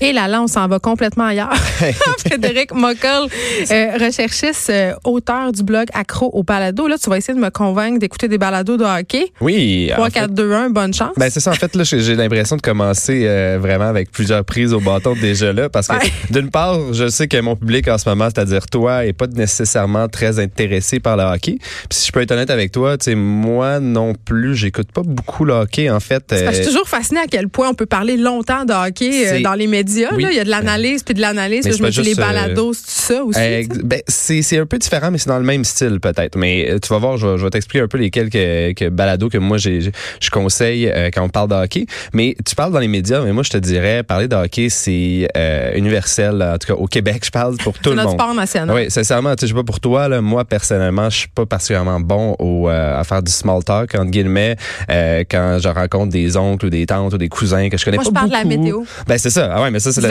Et 0.00 0.12
là, 0.12 0.28
là, 0.28 0.40
on 0.42 0.46
s'en 0.46 0.68
va 0.68 0.78
complètement 0.78 1.24
ailleurs. 1.24 1.54
Frédéric 2.26 2.72
Mockel, 2.72 3.26
euh, 3.70 3.90
recherchiste, 3.98 4.70
euh, 4.70 4.92
auteur 5.04 5.50
du 5.50 5.64
blog 5.64 5.88
Accro 5.92 6.30
au 6.32 6.44
balado. 6.44 6.86
Là, 6.86 6.96
tu 7.02 7.10
vas 7.10 7.18
essayer 7.18 7.34
de 7.34 7.42
me 7.42 7.50
convaincre 7.50 7.98
d'écouter 7.98 8.28
des 8.28 8.38
balados 8.38 8.76
de 8.76 8.84
hockey. 8.84 9.32
Oui. 9.40 9.90
3, 9.92 10.10
4, 10.10 10.30
2, 10.32 10.52
1, 10.52 10.70
bonne 10.70 10.94
chance. 10.94 11.12
Ben, 11.16 11.28
c'est 11.30 11.40
ça. 11.40 11.50
En 11.50 11.54
fait, 11.54 11.74
là, 11.74 11.82
j'ai 11.84 12.14
l'impression 12.14 12.56
de 12.56 12.62
commencer 12.62 13.24
euh, 13.26 13.58
vraiment 13.60 13.86
avec 13.86 14.12
plusieurs 14.12 14.44
prises 14.44 14.72
au 14.72 14.80
bâton 14.80 15.14
déjà 15.20 15.52
là. 15.52 15.68
Parce 15.68 15.88
que, 15.88 15.94
d'une 16.32 16.50
part, 16.50 16.92
je 16.92 17.08
sais 17.08 17.26
que 17.26 17.40
mon 17.40 17.56
public 17.56 17.88
en 17.88 17.98
ce 17.98 18.08
moment, 18.08 18.26
c'est-à-dire 18.26 18.66
toi, 18.66 19.04
est 19.04 19.12
pas 19.12 19.26
nécessairement 19.26 20.08
très 20.08 20.38
intéressé 20.38 21.00
par 21.00 21.16
le 21.16 21.24
hockey. 21.24 21.56
Puis 21.58 21.98
si 21.98 22.06
je 22.06 22.12
peux 22.12 22.20
être 22.20 22.30
honnête 22.30 22.50
avec 22.50 22.70
toi, 22.70 22.96
tu 22.98 23.06
sais, 23.06 23.14
moi 23.16 23.80
non 23.80 24.14
plus, 24.14 24.54
j'écoute 24.54 24.92
pas 24.92 25.02
beaucoup 25.04 25.44
le 25.44 25.54
hockey, 25.54 25.90
en 25.90 26.00
fait. 26.00 26.24
je 26.30 26.52
suis 26.52 26.66
toujours 26.66 26.88
fasciné 26.88 27.20
à 27.20 27.26
quel 27.28 27.48
point 27.48 27.68
on 27.68 27.74
peut 27.74 27.86
parler 27.86 28.16
longtemps 28.16 28.64
de 28.64 28.72
hockey 28.72 29.42
dans 29.42 29.54
les 29.54 29.66
médias 29.66 29.87
il 29.96 30.34
y 30.34 30.40
a 30.40 30.44
de 30.44 30.50
l'analyse 30.50 31.02
puis 31.02 31.14
de 31.14 31.20
l'analyse. 31.20 31.64
Je 31.64 31.82
me 31.82 31.90
dis 31.90 32.02
les 32.02 32.14
balados, 32.14 32.72
c'est 32.74 33.14
ça 33.14 33.24
aussi. 33.24 33.38
ben, 33.84 34.00
c'est 34.06 34.58
un 34.58 34.66
peu 34.66 34.78
différent, 34.78 35.10
mais 35.10 35.18
c'est 35.18 35.28
dans 35.28 35.38
le 35.38 35.44
même 35.44 35.64
style 35.64 36.00
peut-être. 36.00 36.36
Mais 36.36 36.70
euh, 36.70 36.78
tu 36.78 36.88
vas 36.88 36.98
voir, 36.98 37.16
je, 37.16 37.26
vais 37.26 37.50
t'expliquer 37.50 37.82
un 37.84 37.88
peu 37.88 37.98
les 37.98 38.10
quelques, 38.10 38.88
balados 38.90 39.28
que 39.28 39.38
moi 39.38 39.58
je 39.58 39.90
conseille 40.30 40.88
euh, 40.88 41.10
quand 41.12 41.22
on 41.22 41.28
parle 41.28 41.48
de 41.48 41.54
hockey. 41.54 41.86
Mais 42.12 42.36
tu 42.44 42.54
parles 42.54 42.72
dans 42.72 42.78
les 42.78 42.88
médias, 42.88 43.22
mais 43.22 43.32
moi 43.32 43.42
je 43.42 43.50
te 43.50 43.58
dirais, 43.58 44.02
parler 44.02 44.28
de 44.28 44.36
hockey, 44.36 44.68
c'est 44.70 45.28
euh, 45.36 45.72
universel. 45.74 46.42
En 46.42 46.58
tout 46.58 46.68
cas, 46.68 46.78
au 46.78 46.86
Québec, 46.86 47.22
je 47.24 47.30
parle 47.30 47.56
pour 47.56 47.78
tout 47.78 47.90
le 47.90 47.96
monde. 47.96 48.04
Notre 48.04 48.18
sport 48.18 48.34
national. 48.34 48.74
Oui, 48.76 48.90
sincèrement, 48.90 49.34
tu 49.36 49.46
sais, 49.46 49.54
pas 49.54 49.64
pour 49.64 49.80
toi. 49.80 50.08
Là, 50.08 50.20
moi, 50.20 50.44
personnellement, 50.44 51.10
je 51.10 51.18
suis 51.18 51.28
pas 51.28 51.46
particulièrement 51.46 52.00
bon 52.00 52.36
au, 52.38 52.68
à 52.68 53.02
faire 53.04 53.22
du 53.22 53.32
small 53.32 53.64
talk, 53.64 53.94
entre 53.94 54.10
guillemets, 54.10 54.56
quand 54.88 55.58
je 55.60 55.68
rencontre 55.68 56.12
des 56.12 56.36
oncles 56.36 56.66
ou 56.66 56.70
des 56.70 56.86
tantes 56.86 57.14
ou 57.14 57.18
des 57.18 57.28
cousins 57.28 57.68
que 57.68 57.76
je 57.76 57.84
connais 57.84 57.96
pas. 57.96 58.02
Moi, 58.02 58.10
je 58.10 58.14
parle 58.14 58.28
de 58.28 58.32
la 58.32 58.44
météo. 58.44 58.82
Ben, 59.06 59.18
c'est 59.18 59.30
ça. 59.30 59.50
Ah 59.52 59.62
ouais, 59.62 59.70
mais 59.70 59.77
ça, 59.80 59.92
c'est 59.92 60.00
le, 60.00 60.08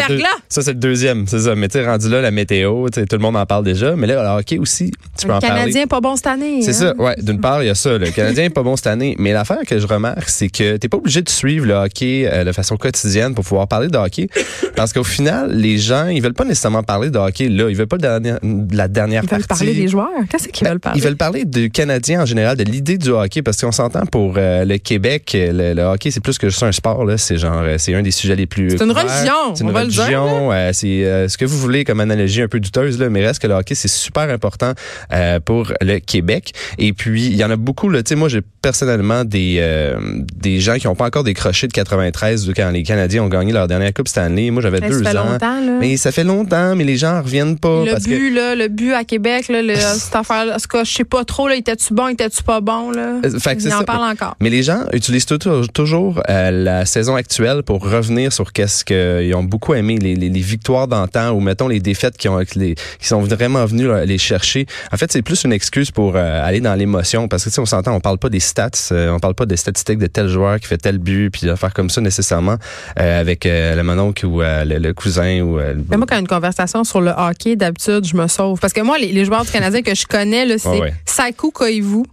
ça, 0.49 0.61
c'est 0.61 0.73
le 0.73 0.79
deuxième. 0.79 1.27
C'est 1.27 1.39
ça. 1.39 1.55
Mais 1.55 1.67
tu 1.67 1.83
rendu 1.83 2.09
là, 2.09 2.21
la 2.21 2.31
météo, 2.31 2.89
tout 2.89 3.05
le 3.11 3.17
monde 3.17 3.35
en 3.35 3.45
parle 3.45 3.63
déjà. 3.63 3.95
Mais 3.95 4.07
là, 4.07 4.21
le 4.23 4.39
hockey 4.39 4.57
aussi, 4.57 4.91
tu 5.17 5.27
peux 5.27 5.33
en 5.33 5.39
parler. 5.39 5.55
Le 5.55 5.59
Canadien 5.61 5.87
pas 5.87 6.01
bon 6.01 6.15
cette 6.15 6.27
année. 6.27 6.61
C'est 6.61 6.69
hein? 6.83 6.93
ça. 6.97 7.01
Ouais. 7.01 7.15
D'une 7.21 7.39
part, 7.39 7.63
il 7.63 7.67
y 7.67 7.69
a 7.69 7.75
ça. 7.75 7.97
Le 7.97 8.09
Canadien 8.11 8.45
est 8.45 8.49
pas 8.49 8.63
bon 8.63 8.75
cette 8.75 8.87
année. 8.87 9.15
Mais 9.19 9.33
l'affaire 9.33 9.61
que 9.65 9.79
je 9.79 9.87
remarque, 9.87 10.29
c'est 10.29 10.49
que 10.49 10.77
t'es 10.77 10.89
pas 10.89 10.97
obligé 10.97 11.21
de 11.21 11.29
suivre 11.29 11.65
le 11.65 11.73
hockey 11.73 12.29
euh, 12.31 12.43
de 12.43 12.51
façon 12.51 12.77
quotidienne 12.77 13.33
pour 13.33 13.43
pouvoir 13.43 13.67
parler 13.67 13.87
de 13.87 13.97
hockey. 13.97 14.27
parce 14.75 14.93
qu'au 14.93 15.03
final, 15.03 15.51
les 15.51 15.77
gens, 15.77 16.07
ils 16.07 16.21
veulent 16.21 16.33
pas 16.33 16.45
nécessairement 16.45 16.83
parler 16.83 17.09
de 17.09 17.17
hockey 17.17 17.49
là. 17.49 17.69
Ils 17.69 17.75
veulent 17.75 17.87
pas 17.87 17.97
de 17.97 18.03
la 18.03 18.19
dernière, 18.19 18.39
de 18.43 18.75
la 18.75 18.87
dernière 18.87 19.23
ils 19.23 19.29
veulent 19.29 19.45
parler 19.45 19.73
des 19.73 19.87
joueurs. 19.87 20.09
Qu'est-ce 20.29 20.47
qu'ils 20.47 20.67
veulent 20.67 20.79
parler? 20.79 20.99
Ils 20.99 21.03
veulent 21.03 21.17
parler 21.17 21.45
du 21.45 21.69
Canadien 21.69 22.21
en 22.21 22.25
général, 22.25 22.57
de 22.57 22.63
l'idée 22.63 22.97
du 22.97 23.09
hockey. 23.09 23.41
Parce 23.41 23.61
qu'on 23.61 23.71
s'entend 23.71 24.05
pour 24.05 24.35
euh, 24.37 24.65
le 24.65 24.77
Québec, 24.77 25.35
le, 25.35 25.81
hockey, 25.83 26.11
c'est 26.11 26.19
plus 26.19 26.37
que 26.37 26.49
juste 26.49 26.63
un 26.63 26.71
sport. 26.71 27.05
Là. 27.05 27.17
C'est 27.17 27.37
genre, 27.37 27.61
euh, 27.63 27.75
c'est 27.77 27.93
un 27.93 28.01
des 28.01 28.11
sujets 28.11 28.35
les 28.35 28.45
plus. 28.45 28.71
C'est 28.71 28.83
une 28.83 28.91
religion. 28.91 29.55
C'est 29.57 29.63
une 29.63 29.75
religion. 29.75 30.51
c'est 30.73 31.05
euh, 31.05 31.27
ce 31.27 31.37
que 31.37 31.45
vous 31.45 31.57
voulez 31.57 31.83
comme 31.83 31.99
analogie 31.99 32.41
un 32.41 32.47
peu 32.47 32.59
douteuse, 32.59 32.99
là, 32.99 33.09
mais 33.09 33.25
reste 33.25 33.41
que 33.41 33.47
le 33.47 33.53
hockey, 33.53 33.75
c'est 33.75 33.87
super 33.87 34.29
important 34.29 34.73
euh, 35.13 35.39
pour 35.39 35.73
le 35.81 35.99
Québec. 35.99 36.53
Et 36.77 36.93
puis, 36.93 37.25
il 37.25 37.35
y 37.35 37.43
en 37.43 37.51
a 37.51 37.55
beaucoup. 37.55 37.89
Là, 37.89 38.01
moi, 38.15 38.29
j'ai 38.29 38.41
personnellement 38.67 39.23
des, 39.23 39.59
euh, 39.61 39.95
des 40.35 40.59
gens 40.59 40.75
qui 40.75 40.87
n'ont 40.87 40.95
pas 40.95 41.05
encore 41.05 41.23
décroché 41.23 41.67
de 41.67 41.71
93 41.71 42.51
quand 42.53 42.69
les 42.69 42.83
Canadiens 42.83 43.23
ont 43.23 43.29
gagné 43.29 43.53
leur 43.53 43.65
dernière 43.69 43.93
Coupe 43.93 44.09
année. 44.17 44.51
Moi, 44.51 44.61
j'avais 44.61 44.81
deux 44.81 45.05
ça 45.05 45.11
fait 45.11 45.17
ans. 45.17 45.31
Longtemps, 45.31 45.61
là. 45.61 45.77
Mais 45.79 45.95
ça 45.95 46.11
fait 46.11 46.25
longtemps, 46.25 46.75
mais 46.75 46.83
les 46.83 46.97
gens 46.97 47.21
reviennent 47.21 47.57
pas. 47.57 47.85
Le 47.85 47.95
but, 48.03 48.29
là, 48.29 48.55
le 48.55 48.67
but 48.67 48.91
à 48.91 49.05
Québec, 49.05 49.47
là, 49.47 49.61
le, 49.61 49.73
cette 49.97 50.17
affaire, 50.17 50.59
ce 50.59 50.67
que 50.67 50.83
je 50.83 50.91
sais 50.91 51.05
pas 51.05 51.23
trop, 51.23 51.47
là, 51.47 51.55
était-tu 51.55 51.93
bon, 51.93 52.09
était-tu 52.09 52.43
pas 52.43 52.59
bon, 52.59 52.91
là? 52.91 53.21
Fait 53.39 53.57
Ils 53.63 53.73
en 53.73 53.83
parlent 53.83 54.11
encore. 54.11 54.35
Mais 54.41 54.49
les 54.49 54.63
gens 54.63 54.81
utilisent 54.91 55.25
toujours, 55.25 55.69
toujours 55.69 56.21
la 56.27 56.85
saison 56.85 57.15
actuelle 57.15 57.63
pour 57.63 57.89
revenir 57.89 58.33
sur 58.33 58.51
qu'est-ce 58.51 58.83
qu'ils 58.83 59.33
ont 59.33 59.43
beaucoup 59.43 59.75
aimé, 59.75 59.97
les, 59.97 60.15
les, 60.15 60.27
les 60.27 60.41
victoires 60.41 60.89
d'antan 60.89 61.31
ou 61.31 61.39
mettons 61.39 61.69
les 61.69 61.79
défaites 61.79 62.17
qui 62.17 62.27
ont 62.27 62.39
les, 62.55 62.75
qui 62.75 63.07
sont 63.07 63.21
vraiment 63.21 63.65
venus 63.65 63.89
les 64.05 64.17
chercher. 64.17 64.65
En 64.91 64.97
fait, 64.97 65.09
c'est 65.09 65.21
plus 65.21 65.45
une 65.45 65.53
excuse 65.53 65.89
pour 65.89 66.17
euh, 66.17 66.45
aller 66.45 66.59
dans 66.59 66.75
l'émotion 66.75 67.29
parce 67.29 67.45
que 67.45 67.49
si 67.49 67.59
on 67.61 67.65
s'entend, 67.65 67.93
on 67.93 68.01
parle 68.01 68.17
pas 68.17 68.29
des 68.29 68.41
stats, 68.57 68.91
euh, 68.91 69.11
on 69.11 69.19
parle 69.19 69.35
pas 69.35 69.45
des 69.45 69.57
statistiques 69.57 69.99
de 69.99 70.07
tel 70.07 70.27
joueur 70.27 70.59
qui 70.59 70.67
fait 70.67 70.77
tel 70.77 70.97
but 70.97 71.29
puis 71.29 71.47
faire 71.55 71.73
comme 71.73 71.89
ça 71.89 72.01
nécessairement 72.01 72.57
euh, 72.99 73.21
avec 73.21 73.45
le 73.45 73.81
mononcle 73.83 74.25
ou 74.25 74.41
le, 74.41 74.91
cousin 74.93 75.41
ou 75.41 75.59
Mais 75.89 75.97
moi 75.97 76.05
quand 76.07 76.19
une 76.19 76.27
conversation 76.27 76.83
sur 76.83 77.01
le 77.01 77.11
hockey, 77.11 77.55
d'habitude, 77.55 78.05
je 78.05 78.15
me 78.15 78.27
sauve 78.27 78.59
parce 78.59 78.73
que 78.73 78.81
moi 78.81 78.97
les, 78.97 79.25
joueurs 79.25 79.45
du 79.45 79.51
Canadien 79.51 79.81
que 79.81 79.95
je 79.95 80.05
connais 80.05 80.57
c'est 80.57 80.69
ouais, 80.69 80.93
Saku 81.05 81.51
Koivu. 81.51 82.03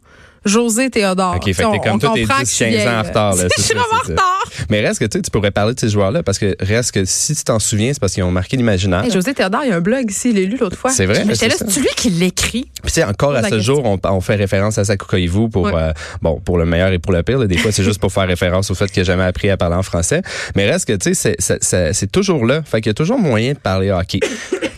José 0.45 0.91
Théodore. 0.91 1.37
OK, 1.37 1.45
fait 1.45 1.63
que 1.63 1.73
t'es 1.73 1.89
comme 1.89 1.99
toi, 1.99 2.13
t'es 2.15 2.25
10, 2.25 2.59
15 2.59 2.87
ans 2.87 2.99
en 2.99 3.03
retard. 3.03 3.37
je 3.57 3.63
suis 3.63 3.75
vraiment 3.75 3.87
en 3.93 4.09
retard. 4.09 4.51
Mais 4.71 4.81
reste 4.81 5.01
que 5.01 5.07
tu, 5.07 5.23
tu 5.23 5.31
pourrais 5.31 5.51
parler 5.51 5.75
de 5.75 5.81
ces 5.81 5.89
joueurs-là 5.89 6.23
parce 6.23 6.39
que 6.39 6.55
reste 6.61 6.93
que 6.93 7.05
si 7.05 7.35
tu 7.35 7.45
t'en 7.45 7.59
souviens, 7.59 7.93
c'est 7.93 8.01
parce 8.01 8.13
qu'ils 8.13 8.23
ont 8.23 8.31
marqué 8.31 8.57
l'imaginaire. 8.57 9.09
José 9.11 9.35
Théodore, 9.35 9.63
il 9.65 9.71
y 9.71 9.73
a 9.73 9.77
un 9.77 9.81
blog 9.81 10.11
ici, 10.11 10.31
il 10.31 10.37
l'a 10.37 10.43
lu 10.43 10.57
l'autre 10.57 10.77
fois. 10.77 10.91
C'est 10.91 11.07
vrai. 11.07 11.25
Mais 11.25 11.35
c'est 11.35 11.49
là, 11.49 11.55
c'est 11.59 11.81
lui 11.81 11.89
qui 11.97 12.11
l'écrit? 12.11 12.71
Puis 12.83 12.93
tu 12.93 13.01
sais, 13.01 13.05
encore 13.05 13.35
à 13.35 13.49
ce 13.49 13.61
jour, 13.61 13.85
on, 13.85 13.99
on, 14.05 14.21
fait 14.21 14.37
référence 14.37 14.79
à 14.79 14.85
Sakou 14.85 15.07
Koivu 15.07 15.49
pour, 15.49 15.69
euh, 15.69 15.93
bon, 16.23 16.41
pour 16.41 16.59
le 16.59 16.65
meilleur 16.65 16.93
et 16.93 16.99
pour 16.99 17.13
le 17.13 17.23
pire. 17.23 17.47
Des 17.47 17.59
fois, 17.59 17.73
c'est 17.73 17.85
juste 17.85 18.01
pour 18.01 18.13
faire 18.13 18.27
référence 18.27 18.71
au 18.71 18.75
fait 18.75 18.91
qu'il 18.91 19.03
n'a 19.03 19.05
jamais 19.05 19.25
appris 19.25 19.51
à 19.51 19.57
parler 19.57 19.77
en 19.77 19.83
français. 19.83 20.23
Mais 20.57 20.71
reste 20.71 20.87
que, 20.87 20.95
tu 20.95 21.15
sais, 21.15 21.37
c'est 21.39 22.13
toujours 22.13 22.47
là. 22.47 22.63
Fait 22.65 22.81
qu'il 22.81 22.91
y 22.91 22.91
a 22.91 22.95
toujours 22.95 23.19
moyen 23.19 23.53
de 23.53 23.59
parler 23.59 23.91
hockey. 23.91 24.21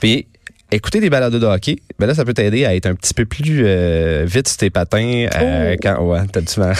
Puis 0.00 0.27
écouter 0.72 1.00
des 1.00 1.10
balades 1.10 1.34
de 1.34 1.47
hockey, 1.47 1.77
ben 1.99 2.06
là, 2.06 2.15
ça 2.15 2.25
peut 2.25 2.34
t'aider 2.34 2.65
à 2.65 2.75
être 2.75 2.87
un 2.87 2.94
petit 2.94 3.15
peu 3.15 3.25
plus 3.25 3.62
euh, 3.65 4.25
vite 4.27 4.49
sur 4.49 4.56
tes 4.59 4.71
patins. 4.71 5.27
Euh, 5.37 5.75
oh. 5.75 5.78
quand, 5.82 6.04
ouais, 6.04 6.21
t'as 6.32 6.41
du 6.41 6.60
mal? 6.60 6.75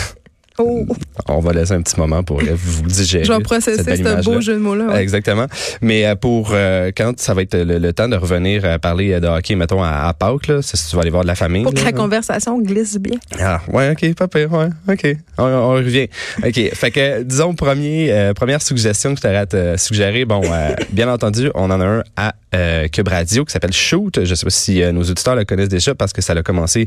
Oh. 0.59 0.87
On 1.29 1.41
va 1.41 1.53
laisser 1.53 1.73
un 1.73 1.83
petit 1.83 1.99
moment 1.99 2.23
pour 2.23 2.41
vous 2.41 2.83
digérer. 2.83 3.25
Je 3.25 3.33
vais 3.33 3.41
processer 3.41 3.97
ce 3.97 4.25
beau 4.25 4.41
jeu 4.41 4.55
de 4.55 4.59
mots-là. 4.59 4.87
Ouais. 4.87 5.03
Exactement. 5.03 5.47
Mais 5.83 6.07
euh, 6.07 6.15
pour 6.15 6.51
euh, 6.53 6.93
quand 6.97 7.19
ça 7.19 7.35
va 7.35 7.43
être 7.43 7.57
le, 7.57 7.93
temps 7.93 8.09
de 8.09 8.17
revenir 8.17 8.65
à 8.65 8.79
parler 8.79 9.21
de 9.21 9.27
hockey, 9.27 9.55
mettons 9.55 9.83
à, 9.83 10.09
à 10.09 10.15
Pâques, 10.15 10.47
là, 10.47 10.63
si 10.63 10.73
tu 10.89 10.97
vas 10.97 11.03
aller 11.03 11.11
voir 11.11 11.25
de 11.25 11.29
la 11.29 11.35
famille. 11.35 11.63
Pour 11.63 11.75
que 11.75 11.85
la 11.85 11.93
conversation 11.93 12.59
glisse 12.61 12.97
bien. 12.99 13.19
Ah, 13.39 13.61
ouais, 13.71 13.91
ok, 13.91 14.29
pire, 14.31 14.53
ouais, 14.53 14.69
ok. 14.89 15.17
On, 15.39 15.45
on 15.45 15.73
revient. 15.73 16.09
Ok, 16.43 16.75
fait 16.75 16.91
que 16.91 17.23
disons 17.23 17.55
premier, 17.55 18.13
euh, 18.13 18.33
première 18.33 18.63
suggestion 18.63 19.11
que 19.11 19.19
je 19.19 19.23
t'aurais 19.23 19.37
à 19.37 19.47
te 19.47 19.77
suggérer. 19.77 20.25
Bon, 20.25 20.41
bien 20.91 21.13
entendu, 21.13 21.51
on 21.55 21.71
en 21.71 21.81
a 21.81 21.85
un 21.85 22.03
à 22.17 22.35
euh, 22.57 22.89
Cube 22.89 23.09
Radio 23.09 23.45
qui 23.45 23.53
s'appelle 23.53 23.73
Shoot. 23.73 24.25
Je 24.25 24.35
sais 24.35 24.47
pas 24.47 24.51
si 24.51 24.81
nos 24.93 25.03
auditeurs 25.03 25.37
le 25.37 25.45
connaissent 25.45 25.69
déjà 25.69 25.95
parce 25.95 26.13
que 26.13 26.23
ça 26.23 26.33
a 26.33 26.43
commencé 26.43 26.87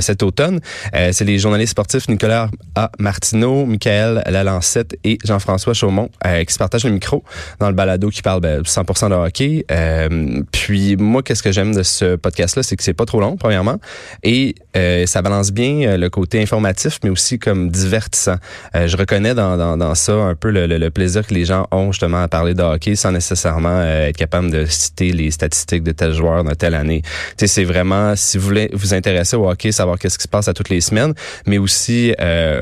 cet 0.00 0.22
automne. 0.22 0.60
C'est 0.92 1.24
les 1.24 1.38
journalistes 1.38 1.72
sportifs 1.72 2.08
Nicolas 2.08 2.50
A. 2.74 2.90
Martineau, 2.98 3.66
Michael 3.66 4.22
Lalancette 4.26 4.96
et 5.04 5.18
Jean-François 5.24 5.74
Chaumont 5.74 6.10
euh, 6.26 6.44
qui 6.44 6.52
se 6.52 6.58
partagent 6.58 6.84
le 6.84 6.90
micro 6.90 7.24
dans 7.58 7.68
le 7.68 7.74
balado 7.74 8.10
qui 8.10 8.22
parle 8.22 8.40
ben, 8.40 8.62
100% 8.62 9.10
de 9.10 9.14
hockey. 9.14 9.64
Euh, 9.70 10.42
puis 10.52 10.96
moi, 10.96 11.22
qu'est-ce 11.22 11.42
que 11.42 11.52
j'aime 11.52 11.74
de 11.74 11.82
ce 11.82 12.16
podcast-là, 12.16 12.62
c'est 12.62 12.76
que 12.76 12.82
c'est 12.82 12.94
pas 12.94 13.06
trop 13.06 13.20
long, 13.20 13.36
premièrement, 13.36 13.78
et 14.22 14.54
euh, 14.76 15.06
ça 15.06 15.22
balance 15.22 15.52
bien 15.52 15.96
le 15.96 16.10
côté 16.10 16.40
informatif, 16.40 16.98
mais 17.02 17.10
aussi 17.10 17.38
comme 17.38 17.70
divertissant. 17.70 18.36
je 18.74 18.96
reconnais 18.96 19.34
dans, 19.34 19.56
dans, 19.56 19.76
dans, 19.76 19.94
ça 19.94 20.12
un 20.12 20.34
peu 20.34 20.50
le, 20.50 20.66
le, 20.66 20.90
plaisir 20.90 21.26
que 21.26 21.34
les 21.34 21.44
gens 21.44 21.66
ont 21.70 21.92
justement 21.92 22.22
à 22.22 22.28
parler 22.28 22.54
de 22.54 22.62
hockey 22.62 22.96
sans 22.96 23.12
nécessairement 23.12 23.82
être 23.82 24.16
capable 24.16 24.50
de 24.50 24.64
citer 24.66 25.09
les 25.12 25.30
statistiques 25.30 25.82
de 25.82 25.92
tel 25.92 26.12
joueur 26.12 26.44
dans 26.44 26.54
telle 26.54 26.74
année. 26.74 27.02
Tu 27.02 27.10
sais, 27.38 27.46
c'est 27.46 27.64
vraiment 27.64 28.14
si 28.16 28.38
vous 28.38 28.46
voulez 28.46 28.70
vous 28.72 28.94
intéresser 28.94 29.36
au 29.36 29.48
hockey, 29.48 29.72
savoir 29.72 29.98
qu'est-ce 29.98 30.18
qui 30.18 30.24
se 30.24 30.28
passe 30.28 30.48
à 30.48 30.54
toutes 30.54 30.68
les 30.68 30.80
semaines, 30.80 31.14
mais 31.46 31.58
aussi 31.58 32.14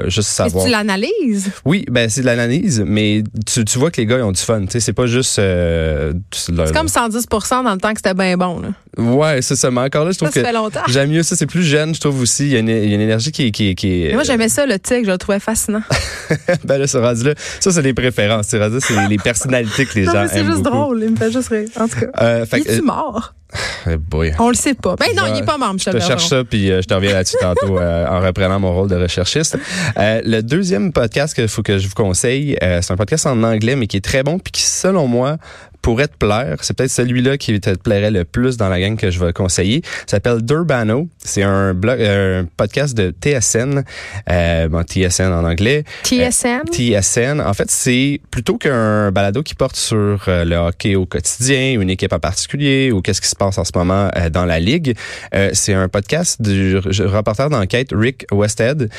juste 0.07 0.29
savoir. 0.29 0.65
C'est 0.65 0.71
l'analyse. 0.71 1.51
Oui, 1.65 1.85
ben 1.91 2.09
c'est 2.09 2.23
de 2.23 2.27
l'analyse, 2.27 2.83
mais 2.87 3.23
tu, 3.47 3.65
tu, 3.65 3.79
vois 3.79 3.91
que 3.91 4.01
les 4.01 4.07
gars 4.07 4.19
ils 4.19 4.23
ont 4.23 4.33
du 4.33 4.41
fun. 4.41 4.63
Tu 4.63 4.73
sais, 4.73 4.81
c'est 4.81 4.93
pas 4.93 5.07
juste. 5.07 5.39
Euh, 5.39 6.13
c'est 6.33 6.53
comme 6.73 6.87
110% 6.87 7.65
dans 7.65 7.73
le 7.73 7.79
temps 7.79 7.93
que 7.93 7.99
c'était 7.99 8.15
bien 8.15 8.37
bon. 8.37 8.61
Là. 8.61 8.69
Ouais, 8.99 9.41
c'est 9.43 9.57
ça. 9.57 9.71
Mais 9.71 9.81
encore 9.81 10.05
là, 10.05 10.11
je 10.11 10.19
trouve 10.19 10.31
ça, 10.31 10.41
que 10.41 10.47
fait 10.47 10.53
longtemps. 10.53 10.81
j'aime 10.89 11.11
mieux 11.11 11.23
ça. 11.23 11.37
C'est 11.37 11.47
plus 11.47 11.63
jeune, 11.63 11.95
je 11.95 12.01
trouve 12.01 12.21
aussi. 12.21 12.47
Il 12.47 12.53
y 12.53 12.57
a 12.57 12.59
une, 12.59 12.69
il 12.69 12.89
y 12.89 12.93
a 12.93 12.95
une 12.95 13.01
énergie 13.01 13.33
qui, 13.33 13.53
qui, 13.53 13.75
qui 13.75 14.07
est. 14.07 14.15
moi, 14.15 14.25
j'aimais 14.25 14.49
ça, 14.49 14.67
le 14.67 14.79
tic. 14.79 15.05
Je 15.05 15.11
le 15.11 15.19
trouvais 15.19 15.41
fascinant. 15.41 15.83
ben 16.65 16.79
là, 16.79 16.87
ce 16.87 16.99
rendu 16.99 17.25
là, 17.25 17.35
ça 17.61 17.71
c'est 17.71 17.83
les 17.83 17.95
préférences. 17.95 18.47
C'est 18.49 18.59
les, 18.59 19.09
les 19.09 19.19
personnalités 19.19 19.87
que 19.87 19.95
les 19.95 20.07
non, 20.07 20.13
gens 20.13 20.27
C'est 20.31 20.45
juste 20.45 20.63
drôle. 20.63 21.03
Il 21.03 21.11
me 21.11 21.17
fait 21.17 21.33
juste 21.33 21.49
rire. 21.49 21.69
En 21.79 21.89
tout 21.89 22.01
cas. 22.01 22.07
Euh, 22.21 22.47
fait, 22.47 22.59
il 22.59 22.71
est 22.71 22.81
mort? 22.81 23.35
Eh 23.87 23.97
boy. 23.97 24.33
On 24.39 24.49
le 24.49 24.55
sait 24.55 24.75
pas. 24.75 24.97
Ben 24.97 25.09
non, 25.17 25.23
il 25.33 25.39
est 25.39 25.45
pas 25.45 25.57
mort, 25.57 25.73
Michel. 25.73 25.95
Je 25.95 25.99
te 25.99 26.05
cherche 26.05 26.27
ça, 26.27 26.45
puis 26.45 26.71
euh, 26.71 26.83
je 26.83 26.87
te 26.87 26.95
reviens 26.95 27.13
là-dessus 27.13 27.37
tantôt 27.41 27.79
euh, 27.81 28.07
en 28.07 28.21
reprenant 28.21 28.61
mon 28.61 28.75
rôle 28.75 28.89
de 28.89 28.97
recherchiste. 28.97 29.57
Euh, 29.97 30.21
le 30.25 30.43
deuxième 30.43 30.93
podcast 30.93 31.35
qu'il 31.35 31.49
faut 31.49 31.63
que 31.63 31.79
je 31.79 31.89
vous 31.89 31.95
conseille, 31.95 32.57
c'est 32.61 32.91
un 32.91 32.97
podcast 32.97 33.27
en 33.27 33.43
anglais, 33.43 33.77
mais 33.77 33.87
qui 33.87 33.97
est 33.97 34.05
très 34.05 34.23
bon, 34.23 34.39
puis 34.39 34.53
qui, 34.53 34.63
selon 34.63 35.07
moi, 35.07 35.39
pourrait 35.89 36.09
te 36.09 36.19
plaire. 36.19 36.59
C'est 36.61 36.77
peut-être 36.77 36.91
celui-là 36.91 37.39
qui 37.39 37.59
te 37.61 37.71
plairait 37.71 38.11
le 38.11 38.27
plus 38.27 38.59
dans 38.59 38.69
la 38.69 38.79
gang 38.79 38.99
que 38.99 39.11
je 39.11 39.25
vais 39.25 39.33
conseiller. 39.33 39.81
Ça 40.01 40.19
s'appelle 40.19 40.43
Durbano. 40.43 41.09
C'est 41.17 41.43
un 41.43 41.73
blog, 41.73 42.03
un 42.03 42.47
podcast 42.59 42.95
de 42.95 43.11
TSN, 43.11 43.85
euh, 44.31 44.69
bon, 44.69 44.83
TSN 44.83 45.33
en 45.33 45.45
anglais. 45.45 45.85
TSN. 46.03 46.65
Euh, 46.69 47.01
TSN. 47.01 47.41
En 47.41 47.55
fait, 47.55 47.71
c'est 47.71 48.21
plutôt 48.31 48.59
qu'un 48.59 49.11
balado 49.13 49.43
qui 49.43 49.55
porte 49.55 49.77
sur 49.77 50.27
euh, 50.29 50.45
le 50.45 50.57
hockey 50.57 50.95
au 50.95 51.07
quotidien, 51.07 51.81
une 51.81 51.89
équipe 51.89 52.13
en 52.13 52.19
particulier 52.19 52.93
ou 52.93 53.01
qu'est-ce 53.01 53.23
qui 53.23 53.29
se 53.29 53.37
passe 53.37 53.57
en 53.57 53.65
ce 53.65 53.73
moment 53.75 54.11
euh, 54.15 54.29
dans 54.29 54.45
la 54.45 54.61
ligue. 54.61 54.95
Euh, 55.35 55.49
c'est 55.55 55.73
un 55.73 55.89
podcast 55.89 56.43
du 56.43 56.77
reporter 56.77 57.49
d'enquête 57.49 57.89
Rick 57.93 58.27
Westhead 58.31 58.91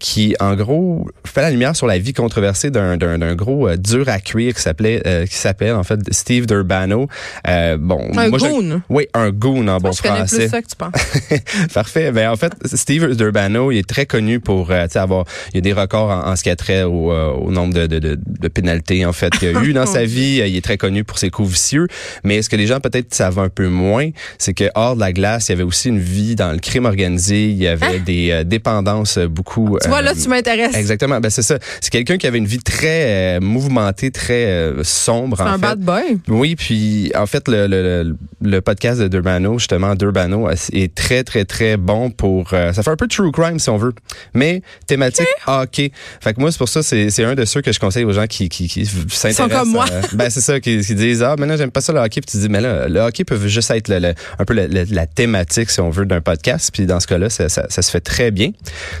qui, 0.00 0.34
en 0.40 0.56
gros, 0.56 1.08
fait 1.24 1.42
la 1.42 1.52
lumière 1.52 1.76
sur 1.76 1.86
la 1.86 1.98
vie 1.98 2.12
controversée 2.12 2.72
d'un 2.72 3.34
gros 3.36 3.76
dur 3.76 4.08
à 4.08 4.18
cuire 4.18 4.54
qui 4.54 4.62
s'appelait 4.62 5.26
qui 5.28 5.36
s'appelle 5.36 5.74
en 5.74 5.84
fait 5.84 6.00
Steve 6.24 6.46
Durbano. 6.46 7.08
bon, 7.44 8.10
un 8.16 8.28
moi, 8.28 8.38
goon. 8.38 8.82
oui, 8.88 9.06
un 9.12 9.30
goon 9.30 9.68
en 9.68 9.78
bon 9.78 9.92
je 9.92 9.98
français. 9.98 10.38
Plus 10.38 10.48
ça 10.48 10.62
que 10.62 10.68
tu 10.68 10.76
penses. 10.76 11.72
Parfait. 11.74 12.12
Ben 12.12 12.30
en 12.30 12.36
fait, 12.36 12.52
Steve 12.64 13.14
Durbano, 13.14 13.70
il 13.70 13.78
est 13.78 13.88
très 13.88 14.06
connu 14.06 14.40
pour 14.40 14.70
avoir 14.72 15.24
il 15.52 15.56
y 15.56 15.58
a 15.58 15.60
des 15.60 15.72
records 15.74 16.10
en, 16.10 16.34
ce 16.34 16.42
qui 16.42 16.50
a 16.50 16.56
trait 16.56 16.82
au, 16.84 17.12
au 17.12 17.50
nombre 17.50 17.74
de, 17.74 17.86
de, 17.86 17.98
de, 17.98 18.18
de 18.26 18.48
pénalités 18.48 19.04
en 19.04 19.12
fait 19.12 19.30
qu'il 19.38 19.54
a 19.54 19.62
eu 19.62 19.72
dans 19.74 19.86
sa 19.86 20.04
vie. 20.04 20.40
Il 20.46 20.56
est 20.56 20.64
très 20.64 20.78
connu 20.78 21.04
pour 21.04 21.18
ses 21.18 21.30
coups 21.30 21.50
vicieux, 21.50 21.86
mais 22.22 22.40
ce 22.40 22.48
que 22.48 22.56
les 22.56 22.66
gens 22.66 22.80
peut-être 22.80 23.14
savent 23.14 23.38
un 23.38 23.48
peu 23.48 23.68
moins, 23.68 24.10
c'est 24.38 24.54
que 24.54 24.64
hors 24.74 24.94
de 24.94 25.00
la 25.00 25.12
glace, 25.12 25.48
il 25.48 25.52
y 25.52 25.54
avait 25.54 25.62
aussi 25.62 25.88
une 25.88 25.98
vie 25.98 26.34
dans 26.34 26.52
le 26.52 26.58
crime 26.58 26.86
organisé. 26.86 27.50
Il 27.50 27.56
y 27.56 27.68
avait 27.68 27.86
hein? 27.86 28.02
des 28.04 28.30
euh, 28.30 28.44
dépendances 28.44 29.18
beaucoup. 29.18 29.78
Tu 29.82 29.88
vois 29.88 30.02
là, 30.02 30.14
tu 30.14 30.28
m'intéresses. 30.28 30.76
Exactement. 30.76 31.20
Ben 31.20 31.30
c'est 31.30 31.42
ça. 31.42 31.58
C'est 31.80 31.90
quelqu'un 31.90 32.16
qui 32.16 32.26
avait 32.26 32.38
une 32.38 32.46
vie 32.46 32.58
très 32.58 33.36
euh, 33.36 33.40
mouvementée, 33.40 34.10
très 34.10 34.46
euh, 34.46 34.84
sombre. 34.84 35.36
C'est 35.36 35.44
un 35.44 35.58
bad 35.58 35.80
boy. 35.80 36.13
Oui, 36.28 36.56
puis 36.56 37.12
en 37.14 37.26
fait 37.26 37.48
le, 37.48 37.66
le, 37.66 38.16
le 38.42 38.60
podcast 38.60 39.00
de 39.00 39.08
Durbano, 39.08 39.58
justement 39.58 39.94
Durbano, 39.94 40.48
est 40.50 40.94
très 40.94 41.24
très 41.24 41.44
très 41.44 41.76
bon 41.76 42.10
pour. 42.10 42.50
ça 42.50 42.72
fait 42.72 42.90
un 42.90 42.96
peu 42.96 43.08
true 43.08 43.32
crime 43.32 43.58
si 43.58 43.70
on 43.70 43.76
veut, 43.76 43.94
mais 44.34 44.62
thématique 44.86 45.26
hockey. 45.46 45.92
Fait 46.20 46.34
que 46.34 46.40
moi 46.40 46.50
c'est 46.50 46.58
pour 46.58 46.68
ça 46.68 46.82
c'est 46.82 47.24
un 47.24 47.34
de 47.34 47.44
ceux 47.44 47.62
que 47.62 47.72
je 47.72 47.80
conseille 47.80 48.04
aux 48.04 48.12
gens 48.12 48.26
qui 48.26 48.48
qui, 48.48 48.68
qui 48.68 48.86
s'intéressent. 48.86 49.48
comme 49.48 49.70
moi. 49.70 49.86
ben 50.12 50.30
c'est 50.30 50.40
ça 50.40 50.60
qui, 50.60 50.80
qui 50.80 50.94
disent 50.94 51.22
ah 51.22 51.36
maintenant 51.38 51.56
j'aime 51.56 51.70
pas 51.70 51.80
ça 51.80 51.92
le 51.92 52.00
hockey 52.00 52.20
puis 52.20 52.30
tu 52.30 52.38
dis 52.38 52.48
mais 52.48 52.60
là 52.60 52.88
le 52.88 53.00
hockey 53.00 53.24
peut 53.24 53.38
juste 53.46 53.70
être 53.70 53.88
le, 53.88 54.14
un 54.38 54.44
peu 54.44 54.54
la 54.54 55.06
thématique 55.06 55.70
si 55.70 55.80
on 55.80 55.90
veut 55.90 56.06
d'un 56.06 56.20
podcast 56.20 56.70
puis 56.72 56.86
dans 56.86 57.00
ce 57.00 57.06
cas-là 57.06 57.30
ça, 57.30 57.48
ça, 57.48 57.66
ça, 57.68 57.82
se 57.82 57.90
fait 57.90 58.00
très 58.00 58.30
bien. 58.30 58.50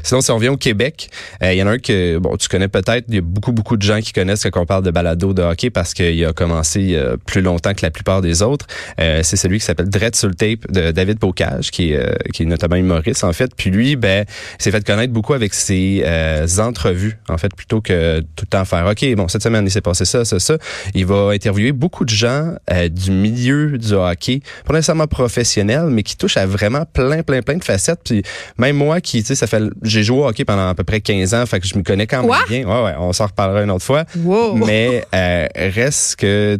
Sinon 0.02 0.20
si 0.20 0.30
on 0.30 0.38
vient 0.38 0.52
au 0.52 0.56
Québec, 0.56 1.10
euh, 1.42 1.52
il 1.52 1.58
y 1.58 1.62
en 1.62 1.66
a 1.66 1.72
un 1.72 1.78
que 1.78 2.18
bon 2.18 2.36
tu 2.36 2.48
connais 2.48 2.68
peut-être, 2.68 3.04
il 3.08 3.14
y 3.14 3.18
a 3.18 3.22
beaucoup 3.22 3.52
beaucoup 3.52 3.76
de 3.76 3.82
gens 3.82 4.00
qui 4.00 4.12
connaissent 4.12 4.44
quand 4.44 4.60
on 4.60 4.66
parle 4.66 4.84
de 4.84 4.90
balado 4.90 5.32
de 5.32 5.42
hockey 5.42 5.70
parce 5.70 5.94
qu'il 5.94 6.24
a 6.24 6.32
commencé 6.32 6.93
euh, 6.96 7.16
plus 7.16 7.40
longtemps 7.40 7.74
que 7.74 7.82
la 7.82 7.90
plupart 7.90 8.20
des 8.20 8.42
autres. 8.42 8.66
Euh, 9.00 9.20
c'est 9.22 9.36
celui 9.36 9.58
qui 9.58 9.64
s'appelle 9.64 9.88
Dread 9.88 10.14
sur 10.14 10.28
le 10.28 10.34
tape 10.34 10.70
de 10.70 10.90
David 10.90 11.18
Bocage 11.18 11.70
qui 11.70 11.92
est 11.92 12.32
qui 12.32 12.42
est 12.42 12.46
notamment 12.46 12.76
humoriste 12.76 13.24
en 13.24 13.32
fait. 13.32 13.50
Puis 13.56 13.70
lui 13.70 13.96
ben 13.96 14.24
s'est 14.58 14.70
fait 14.70 14.84
connaître 14.84 15.12
beaucoup 15.12 15.34
avec 15.34 15.54
ses 15.54 16.04
entrevues 16.58 17.18
en 17.28 17.38
fait 17.38 17.54
plutôt 17.54 17.80
que 17.80 18.20
tout 18.20 18.44
le 18.44 18.46
temps 18.46 18.64
faire 18.64 18.86
OK 18.86 19.14
bon 19.14 19.28
cette 19.28 19.42
semaine 19.42 19.64
il 19.64 19.70
s'est 19.70 19.80
passé 19.80 20.04
ça 20.04 20.24
ça 20.24 20.38
ça. 20.38 20.56
Il 20.94 21.06
va 21.06 21.30
interviewer 21.30 21.72
beaucoup 21.72 22.04
de 22.04 22.10
gens 22.10 22.54
euh, 22.70 22.88
du 22.88 23.10
milieu 23.10 23.78
du 23.78 23.92
hockey, 23.94 24.40
pas 24.66 24.74
nécessairement 24.74 25.06
professionnel, 25.06 25.86
mais 25.90 26.02
qui 26.02 26.16
touchent 26.16 26.36
à 26.36 26.46
vraiment 26.46 26.84
plein, 26.92 27.22
plein, 27.22 27.42
plein 27.42 27.56
de 27.56 27.64
facettes. 27.64 28.00
Puis 28.04 28.22
même 28.58 28.76
moi, 28.76 29.00
qui, 29.00 29.22
tu 29.22 29.28
sais, 29.28 29.34
ça 29.34 29.46
fait, 29.46 29.62
j'ai 29.82 30.02
joué 30.02 30.18
au 30.18 30.26
hockey 30.26 30.44
pendant 30.44 30.68
à 30.68 30.74
peu 30.74 30.84
près 30.84 31.00
15 31.00 31.34
ans, 31.34 31.46
fait 31.46 31.60
que 31.60 31.66
je 31.66 31.76
me 31.76 31.82
connais 31.82 32.06
quand 32.06 32.22
même 32.22 32.40
bien. 32.48 32.66
Ouais, 32.66 32.84
ouais, 32.84 32.94
on 32.98 33.12
s'en 33.12 33.26
reparlera 33.26 33.62
une 33.62 33.70
autre 33.70 33.84
fois. 33.84 34.04
Mais 34.54 35.04
euh, 35.14 35.46
reste 35.54 36.16
que 36.16 36.58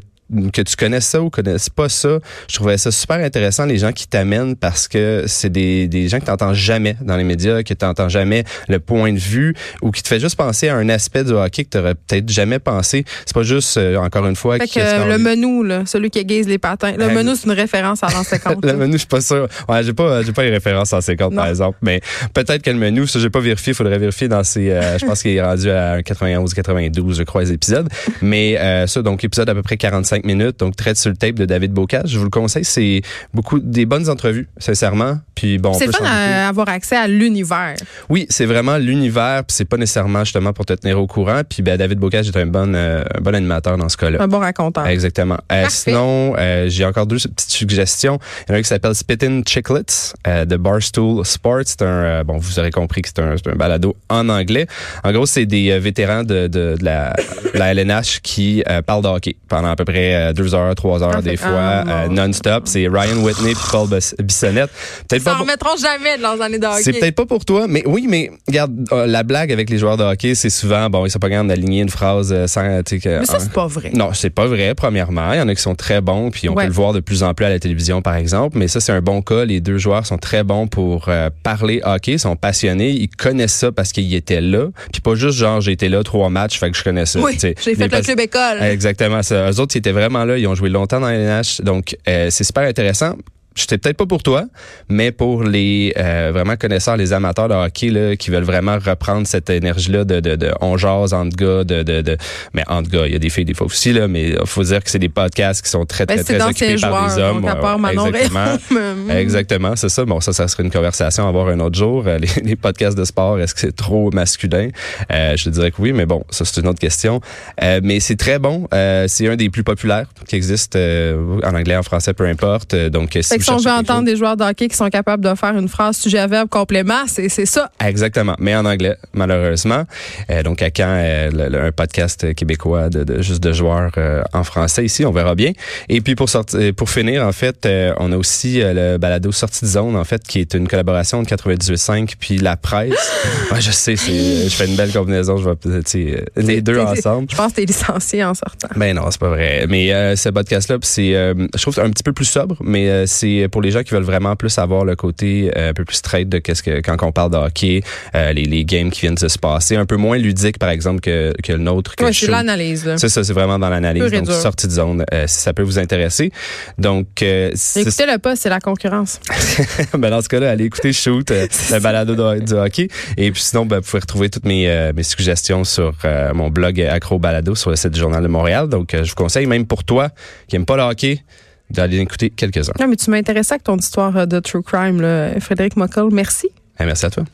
que 0.53 0.63
tu 0.63 0.77
connaisses 0.77 1.07
ça 1.07 1.21
ou 1.21 1.31
connaisses 1.31 1.71
pas 1.71 1.89
ça, 1.89 2.19
je 2.49 2.55
trouvais 2.55 2.79
ça 2.79 2.91
super 2.91 3.17
intéressant 3.17 3.67
les 3.67 3.79
gens 3.79 3.93
qui 3.93 4.07
t'amènent 4.07 4.57
parce 4.57 4.89
que 4.89 5.25
c'est 5.27 5.51
des, 5.51 5.89
des 5.89 6.09
gens 6.09 6.21
que 6.21 6.27
t'entends 6.27 6.55
jamais 6.55 6.97
dans 7.01 7.17
les 7.17 7.25
médias, 7.25 7.63
que 7.63 7.75
t'entends 7.75 8.09
jamais 8.09 8.45
le 8.69 8.79
point 8.81 9.13
de 9.13 9.19
vue 9.19 9.55
ou 9.83 9.91
qui 9.91 10.03
te 10.03 10.09
fait 10.09 10.21
juste 10.21 10.37
penser 10.37 10.69
à 10.69 10.77
un 10.77 10.89
aspect 10.89 11.25
du 11.25 11.33
hockey 11.33 11.65
que 11.65 11.71
t'aurais 11.71 11.95
peut-être 11.95 12.29
jamais 12.29 12.59
pensé. 12.59 13.05
C'est 13.27 13.35
pas 13.35 13.43
juste 13.43 13.77
euh, 13.77 13.97
encore 13.97 14.27
une 14.27 14.37
fois 14.37 14.59
fait 14.59 14.69
que, 14.69 15.09
le 15.09 15.19
menu 15.19 15.67
là, 15.67 15.83
celui 15.87 16.11
qui 16.11 16.19
aiguise 16.19 16.49
les 16.49 16.59
patins. 16.59 16.95
Le 16.97 17.09
menu 17.09 17.33
c'est 17.37 17.47
une 17.47 17.53
référence 17.53 18.03
à 18.03 18.09
l'an 18.09 18.23
50. 18.23 18.65
le 18.65 18.75
menu, 18.75 18.93
je 18.95 18.99
suis 18.99 19.07
pas 19.07 19.21
sûr. 19.21 19.49
Ouais, 19.69 19.83
j'ai 19.83 19.93
pas 19.93 20.23
j'ai 20.23 20.33
pas 20.33 20.43
les 20.43 20.51
références 20.51 20.93
en 20.93 21.01
50 21.01 21.35
par 21.35 21.47
exemple, 21.47 21.79
mais 21.83 22.01
peut-être 22.33 22.63
que 22.63 22.71
le 22.71 22.79
menu, 22.79 23.07
ça 23.07 23.19
j'ai 23.19 23.31
pas 23.31 23.41
vérifié, 23.41 23.73
il 23.73 23.77
faudrait 23.77 23.99
vérifier 23.99 24.29
dans 24.29 24.45
ces 24.45 24.71
euh, 24.71 24.99
je 24.99 25.07
pense 25.07 25.23
qu'il 25.23 25.33
est 25.33 25.43
rendu 25.43 25.71
à 25.71 26.03
91 26.03 26.53
92 26.55 27.19
je 27.19 27.23
crois 27.23 27.43
les 27.43 27.53
épisodes. 27.53 27.89
Mais 28.23 28.59
euh, 28.59 28.87
ça 28.87 29.03
donc 29.03 29.25
épisode 29.25 29.49
à 29.49 29.55
peu 29.55 29.63
près 29.63 29.77
45 29.77 30.24
minutes, 30.25 30.59
donc 30.59 30.77
traite 30.77 30.97
sur 30.97 31.11
le 31.11 31.17
tape 31.17 31.35
de 31.35 31.45
David 31.45 31.73
Bocage. 31.73 32.11
Je 32.11 32.19
vous 32.19 32.25
le 32.25 32.31
conseille, 32.31 32.65
c'est 32.65 33.03
beaucoup 33.33 33.59
des 33.61 33.87
bonnes 33.87 34.09
entrevues, 34.09 34.49
sincèrement. 34.59 35.19
Puis 35.35 35.59
bon, 35.59 35.73
c'est 35.75 35.95
fun 35.95 36.05
d'avoir 36.05 36.69
accès 36.69 36.97
à 36.97 37.09
l'univers. 37.09 37.75
Oui, 38.09 38.27
c'est 38.29 38.47
vraiment 38.47 38.77
l'univers, 38.77 39.45
puis 39.45 39.55
c'est 39.57 39.65
pas 39.65 39.77
nécessairement 39.77 40.25
justement 40.25 40.53
pour 40.53 40.65
te 40.65 40.73
tenir 40.73 40.99
au 41.01 41.07
courant. 41.07 41.43
Puis 41.49 41.63
ben, 41.63 41.77
David 41.77 41.99
Bocage 41.99 42.29
est 42.29 42.37
un 42.37 42.47
bon, 42.47 42.75
euh, 42.75 43.05
un 43.15 43.21
bon 43.21 43.35
animateur 43.35 43.77
dans 43.77 43.89
ce 43.89 43.97
cas-là. 43.97 44.23
Un 44.23 44.29
bon 44.29 44.39
raconteur. 44.39 44.87
Exactement. 44.87 45.39
Euh, 45.53 45.67
sinon, 45.69 46.35
euh, 46.39 46.69
j'ai 46.69 46.85
encore 46.85 47.07
deux 47.07 47.17
petites 47.17 47.51
suggestions. 47.51 48.19
Il 48.47 48.51
y 48.51 48.53
en 48.53 48.55
a 48.57 48.59
un 48.59 48.63
qui 48.63 48.69
s'appelle 48.69 48.95
Spittin' 48.95 49.43
Chicklets 49.47 50.15
de 50.27 50.57
Barstool 50.57 51.25
Sports. 51.25 51.63
C'est 51.67 51.83
un, 51.83 52.23
bon, 52.25 52.39
vous 52.39 52.59
aurez 52.59 52.71
compris 52.71 53.03
que 53.03 53.09
c'est 53.09 53.21
un, 53.21 53.35
un, 53.35 53.57
balado 53.57 53.97
en 54.09 54.29
anglais. 54.29 54.67
En 55.03 55.13
gros, 55.13 55.27
c'est 55.27 55.47
des 55.47 55.79
vétérans 55.79 56.23
de, 56.23 56.47
de, 56.47 56.77
de, 56.79 56.85
la, 56.85 57.15
la 57.55 57.75
LNH 57.75 58.21
qui 58.23 58.63
parlent 58.87 59.03
de 59.03 59.09
hockey 59.09 59.37
pendant 59.49 59.71
à 59.71 59.77
peu 59.77 59.85
près 59.85 60.04
euh, 60.13 60.33
deux 60.33 60.55
heures, 60.55 60.75
trois 60.75 61.03
heures 61.03 61.23
des 61.23 61.37
fois, 61.37 61.85
euh, 61.87 62.09
non-stop. 62.09 62.65
C'est 62.67 62.89
Ryan 62.89 63.23
Whitney 63.23 63.53
et 63.53 63.55
Paul 63.71 63.89
Bissonnette. 64.23 64.71
Peut-être 65.09 65.25
pas. 65.25 65.35
remettront 65.35 65.77
jamais 65.77 66.17
de 66.17 66.23
leurs 66.23 66.41
années 66.41 66.59
de 66.59 66.67
hockey. 66.67 66.83
C'est 66.83 66.93
peut-être 66.93 67.15
pas 67.15 67.27
pour 67.27 67.45
toi, 67.45 67.67
mais 67.69 67.83
oui, 67.87 68.07
mais 68.09 68.31
regarde, 68.49 68.73
euh, 68.93 69.07
la 69.07 69.23
blague 69.23 69.53
avec 69.53 69.71
les 69.71 69.79
joueurs 69.79 69.97
de 69.97 70.05
hockey, 70.05 70.35
c'est 70.35 70.51
souvent, 70.51 70.91
bon, 70.91 71.07
ils 71.07 71.11
sont 71.11 71.19
pas 71.19 71.29
capables 71.29 71.49
d'aligner 71.49 71.83
une 71.83 71.89
phrase 71.89 72.35
sans, 72.47 72.81
sais, 72.87 73.01
Mais 73.05 73.25
ça, 73.25 73.39
c'est 73.39 73.53
pas 73.53 73.67
vrai. 73.67 73.91
Non, 73.95 74.11
c'est 74.13 74.31
pas 74.31 74.47
vrai, 74.47 74.75
premièrement. 74.75 75.33
Il 75.33 75.39
y 75.39 75.41
en 75.41 75.49
a 75.49 75.55
qui 75.55 75.63
sont 75.63 75.75
très 75.75 76.01
bons, 76.01 76.31
puis 76.31 76.49
on 76.49 76.55
peut 76.55 76.67
le 76.67 76.73
voir 76.73 76.93
de 76.93 77.01
plus 77.01 77.23
en 77.23 77.35
plus 77.35 77.47
à 77.47 77.51
la 77.51 77.59
télévision, 77.59 78.03
par 78.03 78.17
exemple. 78.17 78.59
Mais 78.59 78.69
ça, 78.69 78.81
c'est 78.81 78.93
un 78.93 79.01
bon 79.01 79.23
cas. 79.23 79.45
Les 79.45 79.61
deux 79.61 79.79
joueurs 79.79 80.07
sont 80.07 80.19
très 80.19 80.43
bons 80.43 80.67
pour 80.67 81.09
parler 81.43 81.81
hockey, 81.85 82.19
sont 82.19 82.37
passionnés, 82.37 82.91
ils 82.91 83.09
connaissent 83.09 83.55
ça 83.55 83.73
parce 83.73 83.93
qu'ils 83.93 84.15
étaient 84.15 84.41
là. 84.41 84.69
Puis 84.93 85.01
pas 85.01 85.15
juste 85.15 85.39
genre, 85.39 85.61
j'ai 85.61 85.73
été 85.73 85.89
là 85.89 86.03
trois 86.03 86.31
matchs, 86.31 86.59
fait 86.59 86.71
que 86.71 86.77
je 86.77 86.85
connais 86.85 87.07
ça. 87.07 87.21
Oui, 87.21 87.37
j'ai 87.41 87.55
fait 87.75 87.89
le 87.89 88.03
club 88.03 88.21
école. 88.21 88.63
Exactement. 88.63 89.23
Ça. 89.23 89.51
Eux 89.51 89.61
autres, 89.61 89.75
ils 89.75 89.79
étaient 89.79 89.93
vraiment 89.95 90.25
là. 90.25 90.37
Ils 90.37 90.47
ont 90.47 90.55
joué 90.55 90.69
longtemps 90.69 91.01
dans 91.01 91.09
les 91.09 91.25
NH. 91.25 91.63
Donc, 91.63 91.97
euh, 92.07 92.29
c'est 92.31 92.45
super 92.45 92.65
intéressant 92.65 93.15
c'était 93.55 93.79
peut-être 93.79 93.97
pas 93.97 94.07
pour 94.07 94.23
toi, 94.23 94.45
mais 94.89 95.13
pour 95.13 95.45
les 95.45 95.93
euh, 95.97 96.31
vraiment 96.33 96.57
connaisseurs, 96.57 96.97
les 96.97 97.13
amateurs 97.13 97.49
de 97.49 97.55
hockey 97.55 97.91
là, 97.91 98.17
qui 98.17 98.31
veulent 98.31 98.45
vraiment 98.45 98.79
reprendre 98.79 99.27
cette 99.27 99.51
énergie-là 99.51 100.05
de, 100.05 100.21
de, 100.21 100.37
de 100.37 100.53
on 100.61 100.77
jase 100.77 101.13
entre 101.13 101.37
gars, 101.37 101.65
de, 101.65 101.83
de, 101.83 102.01
de 102.03 102.17
mais 102.53 102.65
entre 102.69 102.91
gars, 102.91 103.07
il 103.07 103.13
y 103.13 103.17
a 103.17 103.19
des 103.19 103.31
filles 103.31 103.45
des 103.45 103.55
fois 103.55 103.67
aussi 103.67 103.93
là, 103.93 104.09
mais 104.09 104.31
il 104.31 104.47
faut 104.47 104.63
dire 104.63 104.83
que 104.83 104.91
c'est 104.91 104.99
des 104.99 105.09
podcasts 105.09 105.63
qui 105.63 105.71
sont 105.71 105.85
très 105.87 106.07
ben, 106.07 106.23
très 106.23 106.39
très 106.39 106.45
occupés 106.45 106.77
par 106.81 107.15
des 107.15 107.21
hommes. 107.21 107.47
exactement, 107.91 109.09
exactement, 109.11 109.77
c'est 109.77 109.89
ça. 109.89 110.05
Bon, 110.05 110.21
ça, 110.21 110.33
ça 110.33 110.49
serait 110.49 110.63
une 110.63 110.71
conversation 110.71 111.27
à 111.27 111.29
avoir 111.29 111.49
un 111.49 111.61
autre 111.61 111.77
jour. 111.79 112.05
Euh, 112.07 112.19
les, 112.19 112.29
les 112.43 112.57
podcasts 112.57 112.97
de 112.97 113.05
sport, 113.05 113.39
est-ce 113.41 113.55
que 113.55 113.61
c'est 113.61 113.77
trop 113.77 114.11
masculin? 114.11 114.69
Euh, 115.13 115.37
Je 115.37 115.45
te 115.45 115.51
dirais 115.51 115.71
que 115.71 115.81
oui, 115.81 115.93
mais 115.93 116.07
bon, 116.07 116.25
ça 116.31 116.45
c'est 116.45 116.61
une 116.61 116.69
autre 116.69 116.81
question. 116.81 117.21
Euh, 117.63 117.81
mais 117.83 118.01
c'est 118.01 118.17
très 118.17 118.39
bon. 118.39 118.69
Euh, 118.73 119.07
c'est 119.09 119.29
un 119.29 119.37
des 119.37 119.51
plus 119.51 119.65
populaires 119.65 120.07
qui 120.29 120.37
existe 120.37 120.77
en 120.77 121.55
anglais, 121.55 121.77
en 121.77 121.83
français, 121.83 122.15
peu 122.15 122.27
importe. 122.27 122.75
donc 122.75 123.19
si 123.21 123.39
on 123.51 123.57
veut 123.57 123.71
entendre 123.71 124.05
des 124.05 124.17
joueurs 124.17 124.37
de 124.37 124.45
hockey 124.45 124.69
qui 124.69 124.77
sont 124.77 124.91
capables 124.91 125.25
de 125.25 125.35
faire 125.35 125.57
une 125.57 125.69
phrase 125.69 125.97
sujet-verbe 125.97 126.49
complément, 126.49 127.05
c'est 127.07 127.29
ça. 127.47 127.71
Exactement, 127.85 128.37
mais 128.39 128.55
en 128.55 128.65
anglais, 128.65 128.97
malheureusement. 129.13 129.85
Euh, 130.31 130.43
donc, 130.43 130.63
à 130.63 130.71
quand 130.71 130.87
euh, 130.87 131.67
un 131.69 131.73
podcast 131.73 132.35
québécois 132.35 132.89
de, 132.89 133.23
juste 133.23 133.43
de 133.43 133.53
joueurs 133.53 133.93
euh, 133.99 134.23
en 134.33 134.45
français 134.45 134.85
ici, 134.85 135.05
on 135.05 135.13
verra 135.13 135.35
bien. 135.35 135.53
Et 135.89 136.01
puis, 136.01 136.15
pour, 136.15 136.29
sortir, 136.29 136.75
pour 136.75 136.91
finir, 136.91 137.27
en 137.27 137.33
fait, 137.33 137.69
on 137.99 138.13
a 138.13 138.17
aussi 138.17 138.61
le 138.63 138.97
balado 138.99 139.33
Sortie 139.33 139.65
de 139.65 139.71
zone, 139.71 139.97
en 139.97 140.05
fait, 140.05 140.23
qui 140.23 140.39
est 140.41 140.55
une 140.55 140.69
collaboration 140.69 141.23
de 141.23 141.27
98.5 141.27 142.15
puis 142.19 142.39
la 142.39 142.57
presse. 142.57 142.93
ouais, 143.53 143.61
je 143.61 143.71
sais, 143.71 143.97
je 143.97 144.55
fais 144.55 144.67
une 144.67 144.77
belle 144.77 144.93
combinaison, 144.93 145.37
je 145.39 145.49
vais 145.49 146.15
les 146.37 146.61
deux 146.63 146.79
ensemble. 146.79 147.29
Je 147.31 147.37
pense 147.37 147.53
que 147.53 147.57
t'es 147.57 147.65
licencié 147.65 148.25
en 148.25 148.35
sortant. 148.35 148.69
Ben 148.77 148.95
non, 148.95 149.11
c'est 149.11 149.21
pas 149.21 149.29
vrai. 149.29 149.67
Mais 149.69 150.17
ce 150.17 150.29
podcast-là, 150.29 150.79
c'est, 150.83 151.13
je 151.13 151.61
trouve, 151.61 151.79
un 151.81 151.91
petit 151.91 152.03
peu 152.03 152.13
plus 152.13 152.27
sobre, 152.27 152.57
mais 152.63 153.07
c'est 153.07 153.34
c'est 153.43 153.49
pour 153.49 153.63
les 153.63 153.71
gens 153.71 153.83
qui 153.83 153.93
veulent 153.93 154.03
vraiment 154.03 154.37
plus 154.37 154.59
avoir 154.59 154.85
le 154.85 154.97
côté 154.97 155.51
un 155.57 155.73
peu 155.73 155.85
plus 155.85 155.97
straight 155.97 156.29
de 156.29 156.39
qu'est-ce 156.39 156.63
que 156.63 156.81
quand 156.81 157.03
on 157.03 157.13
parle 157.13 157.31
de 157.31 157.37
hockey, 157.37 157.83
les, 158.15 158.33
les 158.33 158.65
games 158.65 158.91
qui 158.91 159.03
viennent 159.03 159.15
de 159.15 159.29
se 159.29 159.39
passer, 159.39 159.77
un 159.77 159.87
peu 159.87 159.97
moins 159.97 160.19
ludique 160.19 160.59
par 160.59 160.71
exemple 160.71 161.01
que, 161.01 161.33
que 161.43 161.53
le 161.53 161.59
nôtre. 161.59 161.95
Oui, 162.01 162.13
c'est 162.13 162.31
l'analyse. 162.31 162.89
C'est 162.97 163.09
ça, 163.09 163.25
c'est 163.25 163.33
vraiment 163.33 163.59
dans 163.59 163.69
l'analyse. 163.69 164.11
Donc 164.11 164.31
sortie 164.31 164.67
de 164.67 164.73
zone, 164.73 165.05
si 165.27 165.41
ça 165.41 165.53
peut 165.53 165.63
vous 165.63 165.79
intéresser. 165.79 166.31
Donc 166.79 167.23
écoutez 167.23 168.07
le 168.07 168.19
pas, 168.19 168.37
c'est 168.37 168.49
la 168.49 168.61
concurrence. 168.61 169.21
ben 169.99 170.11
dans 170.11 170.23
ce 170.23 170.29
cas-là, 170.29 170.51
allez 170.51 170.65
écouter 170.65 170.93
Shoot, 170.93 171.31
le 171.71 171.79
balado 171.81 172.39
du 172.39 172.53
hockey. 172.53 172.89
Et 173.17 173.31
puis 173.31 173.43
sinon, 173.43 173.67
ben, 173.67 173.79
vous 173.79 173.83
pouvez 173.83 174.01
retrouver 174.01 174.31
toutes 174.31 174.47
mes, 174.47 174.93
mes 174.95 175.03
suggestions 175.03 175.65
sur 175.65 175.95
mon 176.35 176.51
blog 176.51 176.81
Acro 176.81 177.19
Balado 177.19 177.55
sur 177.55 177.71
le 177.71 177.77
site 177.77 177.93
du 177.93 178.01
Journal 178.01 178.23
de 178.23 178.29
Montréal. 178.29 178.69
Donc, 178.69 178.91
je 178.93 179.09
vous 179.09 179.15
conseille, 179.15 179.47
même 179.47 179.67
pour 179.67 179.85
toi 179.85 180.11
qui 180.49 180.57
n'aime 180.57 180.67
pas 180.67 180.77
le 180.77 180.83
hockey, 180.83 181.23
d'aller 181.71 181.99
écouter 181.99 182.31
quelques-uns. 182.31 182.73
Non, 182.81 182.89
mais 182.89 182.97
tu 182.97 183.11
m'intéressais 183.11 183.55
avec 183.55 183.65
ton 183.65 183.77
histoire 183.77 184.27
de 184.27 184.41
true 184.41 184.63
crime, 184.63 185.01
là. 185.01 185.39
Frédéric 185.41 185.77
Mockel. 185.77 186.09
Merci. 186.13 186.49
merci 186.79 187.07
à 187.07 187.11
toi. 187.11 187.25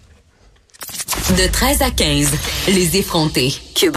De 1.30 1.50
13 1.50 1.82
à 1.82 1.90
15, 1.90 2.32
les 2.68 2.96
effrontés. 2.96 3.52
Cube 3.74 3.88